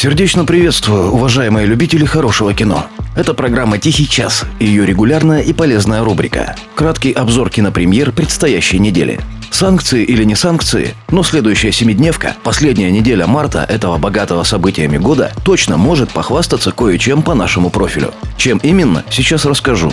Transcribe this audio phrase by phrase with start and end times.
[0.00, 2.86] Сердечно приветствую, уважаемые любители хорошего кино.
[3.16, 6.54] Это программа «Тихий час», ее регулярная и полезная рубрика.
[6.76, 9.18] Краткий обзор кинопремьер предстоящей недели.
[9.50, 15.76] Санкции или не санкции, но следующая семидневка, последняя неделя марта этого богатого событиями года, точно
[15.76, 18.14] может похвастаться кое-чем по нашему профилю.
[18.36, 19.92] Чем именно, сейчас расскажу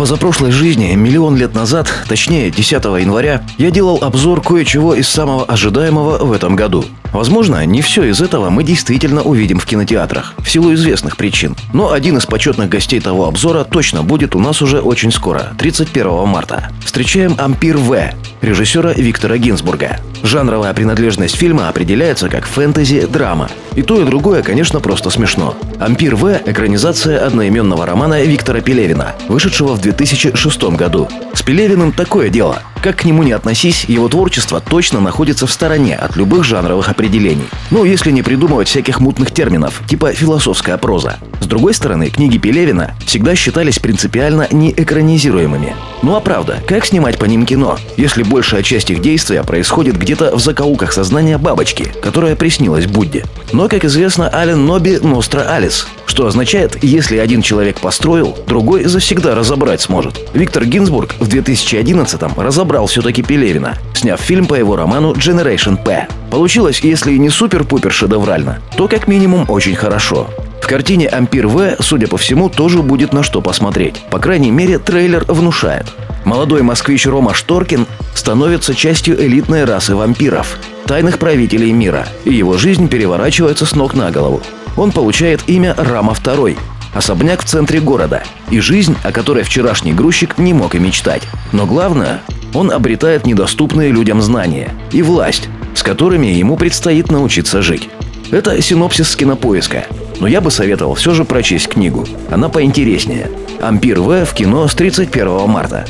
[0.00, 6.24] позапрошлой жизни, миллион лет назад, точнее 10 января, я делал обзор кое-чего из самого ожидаемого
[6.24, 6.86] в этом году.
[7.12, 11.56] Возможно, не все из этого мы действительно увидим в кинотеатрах, в силу известных причин.
[11.72, 16.26] Но один из почетных гостей того обзора точно будет у нас уже очень скоро, 31
[16.26, 16.70] марта.
[16.84, 17.96] Встречаем Ампир В,
[18.40, 19.98] режиссера Виктора Гинзбурга.
[20.22, 23.48] Жанровая принадлежность фильма определяется как фэнтези-драма.
[23.74, 25.56] И то, и другое, конечно, просто смешно.
[25.78, 31.08] «Ампир В»— экранизация одноименного романа Виктора Пелевина, вышедшего в 2006 году.
[31.32, 32.62] С Пелевиным такое дело.
[32.82, 37.44] Как к нему не относись, его творчество точно находится в стороне от любых жанровых определений.
[37.70, 41.18] Ну, если не придумывать всяких мутных терминов, типа философская проза.
[41.40, 45.76] С другой стороны, книги Пелевина всегда считались принципиально неэкранизируемыми.
[46.02, 50.34] Ну а правда, как снимать по ним кино, если большая часть их действия происходит где-то
[50.34, 53.26] в закоулках сознания бабочки, которая приснилась Будде?
[53.52, 59.36] Но, как известно, Ален Ноби Ностра Алис, что означает, если один человек построил, другой завсегда
[59.36, 60.20] разобрать сможет.
[60.34, 66.08] Виктор Гинзбург в 2011-м разобрал все-таки Пелевина, сняв фильм по его роману Generation P.
[66.30, 70.28] Получилось, если и не супер-пупер шедеврально, то как минимум очень хорошо.
[70.60, 74.02] В картине «Ампир В», судя по всему, тоже будет на что посмотреть.
[74.10, 75.86] По крайней мере, трейлер внушает.
[76.24, 82.88] Молодой москвич Рома Шторкин становится частью элитной расы вампиров, тайных правителей мира, и его жизнь
[82.88, 84.42] переворачивается с ног на голову
[84.80, 86.56] он получает имя Рама II,
[86.94, 91.22] особняк в центре города, и жизнь, о которой вчерашний грузчик не мог и мечтать.
[91.52, 92.22] Но главное,
[92.54, 97.90] он обретает недоступные людям знания и власть, с которыми ему предстоит научиться жить.
[98.30, 99.84] Это синопсис с кинопоиска,
[100.18, 102.06] но я бы советовал все же прочесть книгу.
[102.30, 103.30] Она поинтереснее.
[103.60, 105.84] «Ампир В» в кино с 31 марта.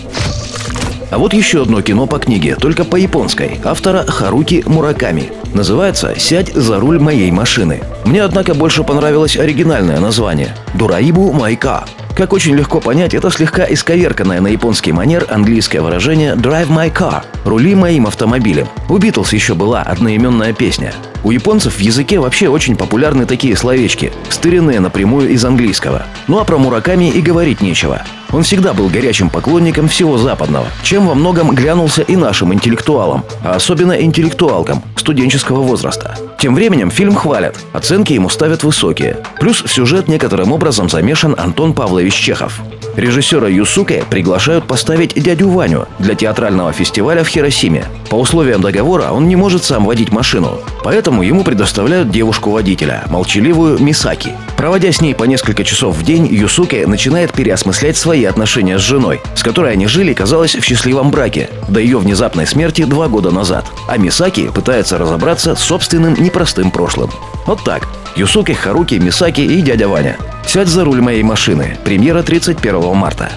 [1.10, 5.32] А вот еще одно кино по книге, только по японской, автора Харуки Мураками.
[5.54, 7.82] Называется «Сядь за руль моей машины».
[8.04, 11.84] Мне, однако, больше понравилось оригинальное название– «Дураибу Майка».
[12.16, 17.22] Как очень легко понять, это слегка исковерканное на японский манер английское выражение «drive my car»–
[17.44, 18.68] «рули моим автомобилем».
[18.88, 20.92] У Битлз еще была одноименная песня.
[21.22, 26.04] У японцев в языке вообще очень популярны такие словечки, стыренные напрямую из английского.
[26.28, 28.02] Ну а про Мураками и говорить нечего.
[28.32, 33.56] Он всегда был горячим поклонником всего западного, чем во многом глянулся и нашим интеллектуалам, а
[33.56, 36.16] особенно интеллектуалкам студенческого возраста.
[36.38, 39.18] Тем временем фильм хвалят, оценки ему ставят высокие.
[39.40, 42.60] Плюс в сюжет некоторым образом замешан Антон Павлович Чехов.
[43.00, 47.86] Режиссера Юсуке приглашают поставить дядю Ваню для театрального фестиваля в Хиросиме.
[48.10, 54.34] По условиям договора он не может сам водить машину, поэтому ему предоставляют девушку-водителя, молчаливую Мисаки.
[54.58, 59.22] Проводя с ней по несколько часов в день, Юсуке начинает переосмыслять свои отношения с женой,
[59.34, 63.64] с которой они жили, казалось, в счастливом браке, до ее внезапной смерти два года назад.
[63.88, 67.10] А Мисаки пытается разобраться с собственным непростым прошлым.
[67.46, 67.88] Вот так.
[68.16, 70.16] Юсуки, Харуки, Мисаки и дядя Ваня.
[70.46, 71.78] «Сядь за руль моей машины».
[71.84, 73.30] Премьера 31 марта.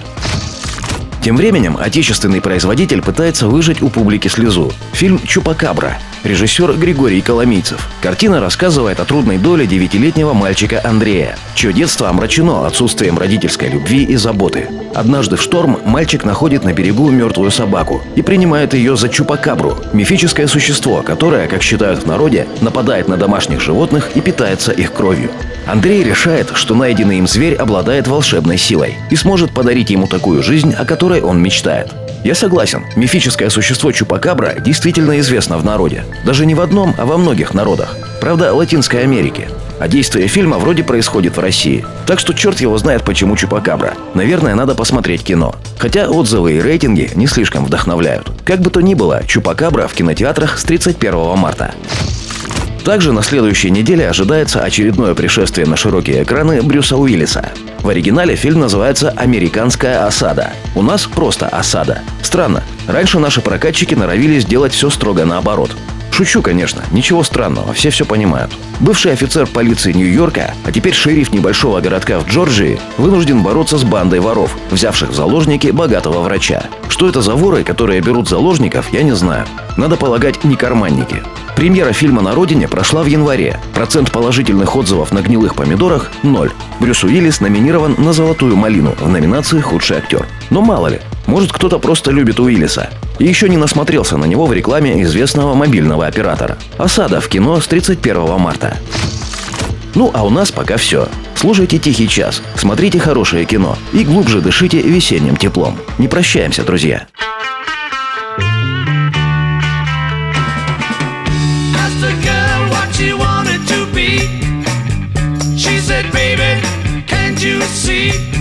[1.22, 4.72] Тем временем отечественный производитель пытается выжать у публики слезу.
[4.92, 5.98] Фильм «Чупакабра».
[6.24, 7.86] Режиссер Григорий Коломийцев.
[8.00, 14.16] Картина рассказывает о трудной доле девятилетнего мальчика Андрея, чье детство омрачено отсутствием родительской любви и
[14.16, 14.70] заботы.
[14.94, 20.46] Однажды в шторм мальчик находит на берегу мертвую собаку и принимает ее за чупакабру– мифическое
[20.46, 25.30] существо, которое, как считают в народе, нападает на домашних животных и питается их кровью.
[25.66, 30.72] Андрей решает, что найденный им зверь обладает волшебной силой и сможет подарить ему такую жизнь,
[30.72, 31.92] о которой он мечтает.
[32.24, 36.04] Я согласен, мифическое существо Чупакабра действительно известно в народе.
[36.24, 37.98] Даже не в одном, а во многих народах.
[38.18, 39.46] Правда, Латинской Америки.
[39.78, 41.84] А действие фильма вроде происходит в России.
[42.06, 43.92] Так что черт его знает, почему Чупакабра.
[44.14, 45.54] Наверное, надо посмотреть кино.
[45.78, 48.30] Хотя отзывы и рейтинги не слишком вдохновляют.
[48.46, 51.74] Как бы то ни было, Чупакабра в кинотеатрах с 31 марта.
[52.84, 57.50] Также на следующей неделе ожидается очередное пришествие на широкие экраны Брюса Уиллиса.
[57.80, 60.52] В оригинале фильм называется «Американская осада».
[60.74, 62.02] У нас просто «Осада».
[62.22, 62.62] Странно.
[62.86, 65.70] Раньше наши прокатчики норовили сделать все строго наоборот.
[66.12, 68.52] Шучу, конечно, ничего странного, все все понимают.
[68.80, 74.20] Бывший офицер полиции Нью-Йорка, а теперь шериф небольшого городка в Джорджии, вынужден бороться с бандой
[74.20, 76.64] воров, взявших в заложники богатого врача.
[76.88, 79.46] Что это за воры, которые берут заложников, я не знаю.
[79.78, 81.22] Надо полагать, не карманники.
[81.56, 83.60] Премьера фильма на родине прошла в январе.
[83.74, 86.50] Процент положительных отзывов на гнилых помидорах– ноль.
[86.80, 90.26] Брюс Уиллис номинирован на «Золотую малину» в номинации «Худший актер».
[90.50, 92.90] Но мало ли, может кто-то просто любит Уиллиса.
[93.20, 96.58] И еще не насмотрелся на него в рекламе известного мобильного оператора.
[96.76, 98.76] Осада в кино с 31 марта.
[99.94, 101.08] Ну а у нас пока все.
[101.36, 105.78] Слушайте «Тихий час», смотрите хорошее кино и глубже дышите весенним теплом.
[105.98, 107.06] Не прощаемся, друзья.
[113.04, 114.18] she wanted to be.
[115.58, 116.60] She said, baby,
[117.06, 118.33] can't you see?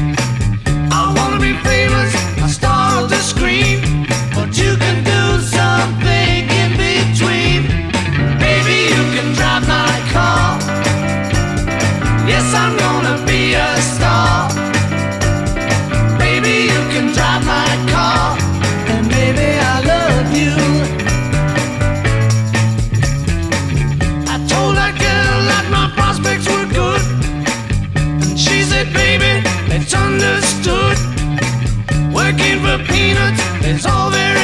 [33.14, 34.43] Peanuts is all very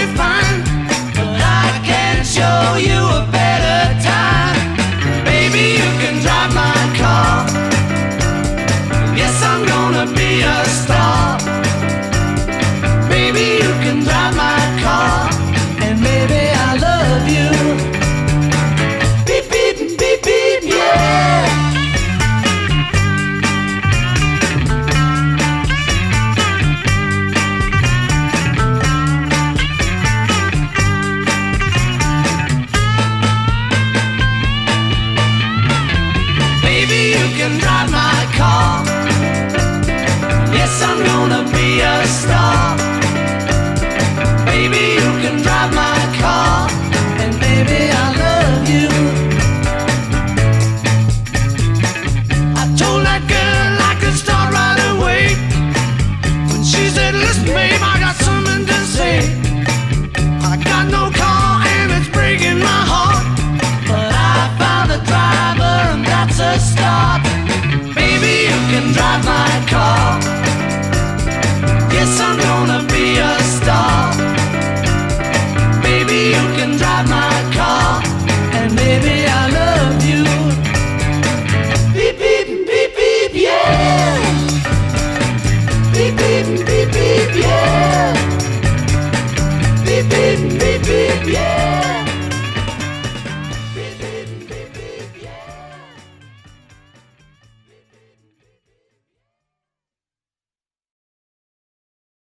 [44.60, 45.99] Baby, you can drive my